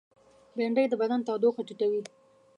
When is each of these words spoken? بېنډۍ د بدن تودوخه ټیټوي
بېنډۍ 0.55 0.85
د 0.89 0.93
بدن 1.01 1.19
تودوخه 1.27 1.61
ټیټوي 1.67 2.01